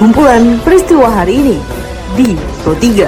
[0.00, 1.56] kumpulan peristiwa hari ini
[2.16, 2.32] di
[2.64, 3.04] Pro 3.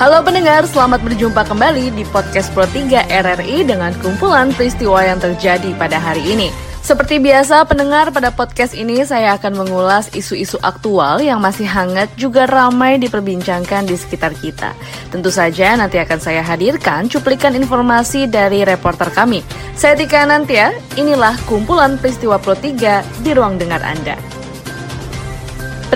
[0.00, 5.76] Halo pendengar, selamat berjumpa kembali di podcast Pro 3 RRI dengan kumpulan peristiwa yang terjadi
[5.76, 6.48] pada hari ini.
[6.86, 12.46] Seperti biasa, pendengar pada podcast ini saya akan mengulas isu-isu aktual yang masih hangat juga
[12.46, 14.70] ramai diperbincangkan di sekitar kita.
[15.10, 19.42] Tentu saja nanti akan saya hadirkan cuplikan informasi dari reporter kami.
[19.74, 24.35] Saya Tika Nantia, inilah kumpulan peristiwa Pro 3 di ruang dengar Anda.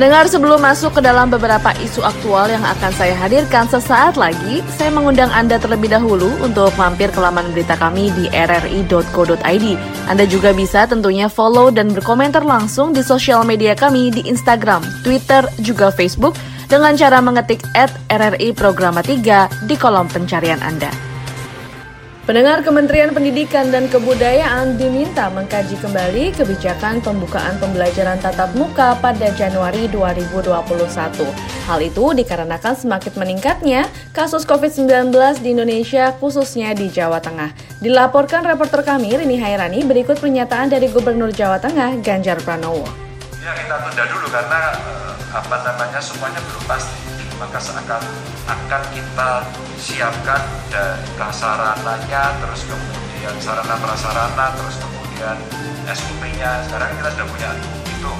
[0.01, 4.89] Pendengar sebelum masuk ke dalam beberapa isu aktual yang akan saya hadirkan sesaat lagi, saya
[4.89, 9.67] mengundang Anda terlebih dahulu untuk mampir ke laman berita kami di rri.co.id.
[10.09, 15.45] Anda juga bisa tentunya follow dan berkomentar langsung di sosial media kami di Instagram, Twitter,
[15.61, 16.33] juga Facebook
[16.65, 21.10] dengan cara mengetik at RRI Programa 3 di kolom pencarian Anda.
[22.29, 29.88] Pendengar Kementerian Pendidikan dan Kebudayaan diminta mengkaji kembali kebijakan pembukaan pembelajaran tatap muka pada Januari
[29.88, 30.52] 2021.
[31.65, 35.09] Hal itu dikarenakan semakin meningkatnya kasus COVID-19
[35.40, 37.57] di Indonesia khususnya di Jawa Tengah.
[37.80, 42.84] Dilaporkan reporter kami Rini Hairani berikut pernyataan dari Gubernur Jawa Tengah Ganjar Pranowo.
[43.40, 48.05] Ya kita tunda dulu karena eh, apa namanya semuanya belum pasti maka seakan
[48.45, 49.30] akan kita
[49.80, 55.37] siapkan dari prasarananya terus kemudian sarana prasarana terus kemudian
[55.88, 57.51] SOP-nya sekarang kita sudah punya
[57.88, 58.13] itu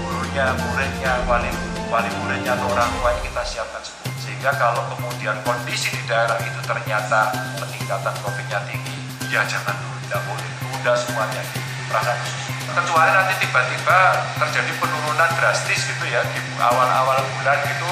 [0.00, 1.52] gurunya muridnya wali
[1.92, 4.08] wali muridnya atau orang tuanya kita siapkan semua.
[4.16, 7.28] Sehingga kalau kemudian kondisi di daerah itu ternyata
[7.60, 8.96] peningkatan COVID-nya tinggi
[9.28, 10.48] ya jangan dulu tidak boleh.
[10.64, 11.42] Tunda semuanya
[11.92, 12.18] perasaan
[12.72, 13.98] kecuali nanti tiba-tiba
[14.40, 17.91] terjadi penurunan drastis gitu ya di awal-awal bulan gitu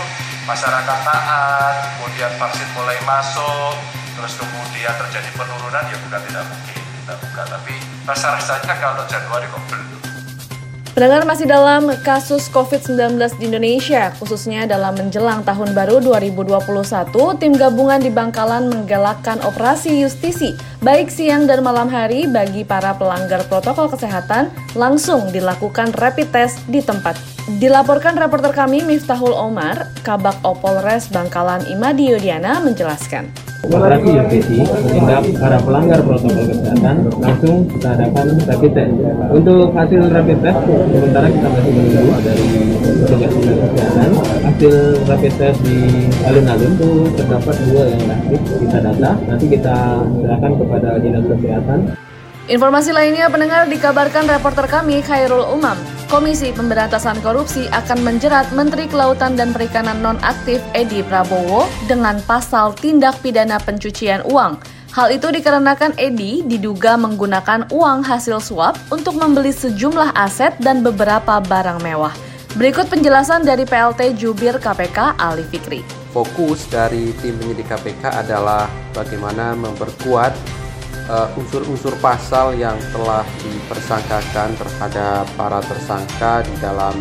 [0.51, 3.75] masyarakat taat, kemudian vaksin mulai masuk,
[4.19, 7.43] terus kemudian terjadi penurunan ya bukan tidak mungkin kita buka.
[7.55, 10.00] Tapi rasa-rasanya kalau Januari kok belum.
[11.01, 18.05] Pendengar masih dalam kasus COVID-19 di Indonesia, khususnya dalam menjelang tahun baru 2021, tim gabungan
[18.05, 20.53] di Bangkalan menggalakkan operasi justisi,
[20.85, 26.85] baik siang dan malam hari bagi para pelanggar protokol kesehatan, langsung dilakukan rapid test di
[26.85, 27.17] tempat
[27.57, 33.50] Dilaporkan reporter kami Miftahul Omar, Kabak Opolres Bangkalan Imadi Yodiana menjelaskan.
[33.61, 38.93] Operasi justisi tindak para pelanggar protokol kesehatan langsung kita adakan rapid test.
[39.29, 42.49] Untuk hasil rapid test sementara kita masih menunggu dari
[43.05, 44.11] petugas kesehatan.
[44.49, 45.79] Hasil rapid test di
[46.25, 46.91] alun-alun itu
[47.21, 49.11] terdapat dua yang aktif kita data.
[49.29, 49.77] Nanti kita
[50.09, 51.79] serahkan kepada dinas kesehatan.
[52.51, 55.79] Informasi lainnya pendengar dikabarkan reporter kami Khairul Umam
[56.11, 63.23] Komisi Pemberantasan Korupsi akan menjerat Menteri Kelautan dan Perikanan nonaktif Edi Prabowo dengan pasal tindak
[63.23, 64.59] pidana pencucian uang.
[64.91, 71.39] Hal itu dikarenakan Edi diduga menggunakan uang hasil suap untuk membeli sejumlah aset dan beberapa
[71.39, 72.11] barang mewah.
[72.59, 75.87] Berikut penjelasan dari PLT Jubir KPK Ali Fikri.
[76.11, 80.60] Fokus dari tim penyidik KPK adalah bagaimana memperkuat
[81.35, 86.95] unsur-unsur uh, pasal yang telah dipersangkakan terhadap para tersangka di dalam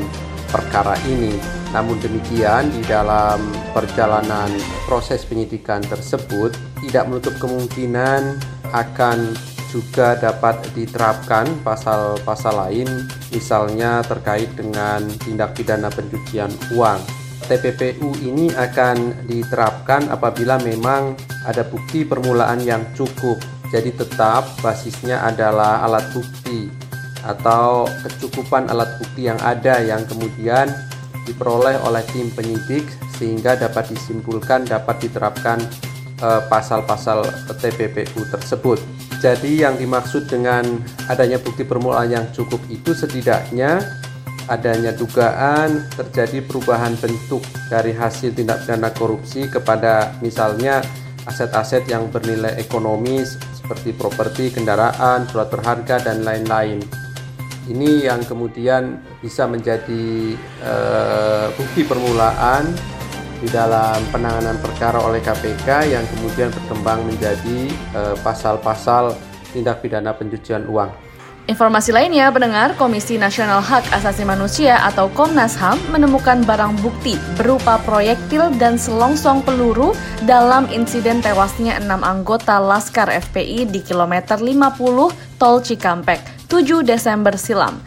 [0.50, 1.38] perkara ini.
[1.70, 4.50] Namun demikian, di dalam perjalanan
[4.90, 8.42] proses penyidikan tersebut tidak menutup kemungkinan
[8.74, 9.38] akan
[9.70, 12.90] juga dapat diterapkan pasal-pasal lain,
[13.30, 16.98] misalnya terkait dengan tindak pidana pencucian uang.
[17.46, 25.86] TPPU ini akan diterapkan apabila memang ada bukti permulaan yang cukup jadi tetap basisnya adalah
[25.86, 26.70] alat bukti
[27.22, 30.72] atau kecukupan alat bukti yang ada yang kemudian
[31.30, 32.88] diperoleh oleh tim penyidik
[33.22, 35.62] sehingga dapat disimpulkan dapat diterapkan
[36.24, 38.82] eh, pasal-pasal uh, TPPU tersebut.
[39.20, 40.64] Jadi yang dimaksud dengan
[41.12, 43.84] adanya bukti permulaan yang cukup itu setidaknya
[44.48, 50.82] adanya dugaan terjadi perubahan bentuk dari hasil tindak pidana korupsi kepada misalnya
[51.30, 53.38] aset-aset yang bernilai ekonomis
[53.70, 56.82] seperti properti, kendaraan, surat berharga, dan lain-lain.
[57.70, 60.34] Ini yang kemudian bisa menjadi
[60.66, 62.66] uh, bukti permulaan
[63.38, 69.20] di dalam penanganan perkara oleh KPK yang kemudian berkembang menjadi eh, pasal-pasal uh,
[69.56, 70.92] tindak pidana pencucian uang.
[71.50, 77.82] Informasi lainnya, pendengar Komisi Nasional Hak Asasi Manusia atau Komnas HAM menemukan barang bukti berupa
[77.90, 79.98] proyektil dan selongsong peluru
[80.30, 86.22] dalam insiden tewasnya enam anggota Laskar FPI di kilometer 50 Tol Cikampek,
[86.54, 87.82] 7 Desember silam.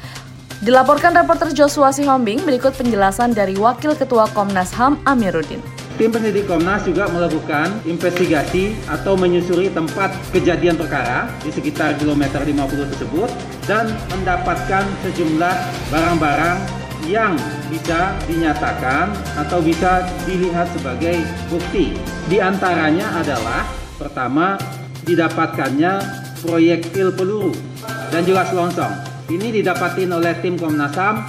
[0.66, 5.81] Dilaporkan reporter Joshua Sihombing berikut penjelasan dari Wakil Ketua Komnas HAM Amiruddin.
[6.00, 12.90] Tim penyidik Komnas juga melakukan investigasi atau menyusuri tempat kejadian perkara di sekitar kilometer 50
[12.96, 13.30] tersebut
[13.68, 15.56] dan mendapatkan sejumlah
[15.92, 16.58] barang-barang
[17.04, 17.36] yang
[17.68, 21.20] bisa dinyatakan atau bisa dilihat sebagai
[21.52, 21.92] bukti.
[22.30, 23.68] Di antaranya adalah
[24.00, 24.56] pertama
[25.04, 25.92] didapatkannya
[26.40, 27.52] proyektil peluru
[28.08, 28.94] dan juga selongsong.
[29.28, 31.26] Ini didapatin oleh tim Komnas HAM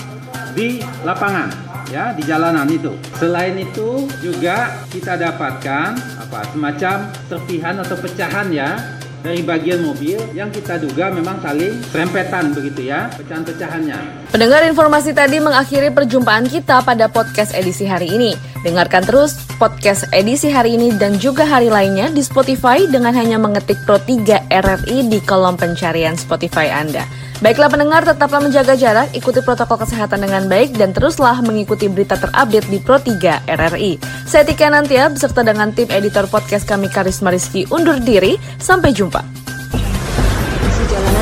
[0.56, 2.94] di lapangan ya di jalanan itu.
[3.18, 5.90] Selain itu juga kita dapatkan
[6.22, 6.96] apa semacam
[7.28, 8.78] serpihan atau pecahan ya
[9.24, 14.30] dari bagian mobil yang kita duga memang saling serempetan begitu ya pecahan-pecahannya.
[14.36, 18.36] Pendengar informasi tadi mengakhiri perjumpaan kita pada podcast edisi hari ini.
[18.68, 23.80] Dengarkan terus podcast edisi hari ini dan juga hari lainnya di Spotify dengan hanya mengetik
[23.88, 27.08] Pro 3 RRI di kolom pencarian Spotify Anda.
[27.40, 32.68] Baiklah pendengar, tetaplah menjaga jarak, ikuti protokol kesehatan dengan baik, dan teruslah mengikuti berita terupdate
[32.68, 34.04] di Pro 3 RRI.
[34.28, 38.36] Saya Tika Nantia, beserta dengan tim editor podcast kami Karisma Rizky undur diri.
[38.60, 39.24] Sampai jumpa.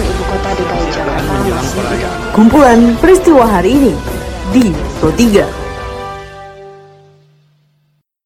[0.01, 3.93] Ibu Kota DKI Jakarta masih Kumpulan peristiwa hari ini
[4.49, 5.60] di Pro 3.